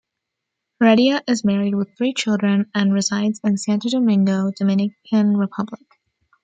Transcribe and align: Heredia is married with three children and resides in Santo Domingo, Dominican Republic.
Heredia 0.79 1.21
is 1.27 1.45
married 1.45 1.75
with 1.75 1.95
three 1.95 2.11
children 2.15 2.71
and 2.73 2.91
resides 2.91 3.39
in 3.43 3.57
Santo 3.57 3.87
Domingo, 3.87 4.49
Dominican 4.49 5.37
Republic. 5.37 5.85